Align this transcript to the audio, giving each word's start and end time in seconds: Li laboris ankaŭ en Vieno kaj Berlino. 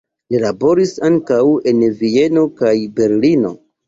Li 0.35 0.39
laboris 0.43 0.93
ankaŭ 1.09 1.37
en 1.71 1.83
Vieno 1.99 2.47
kaj 2.63 2.73
Berlino. 2.97 3.53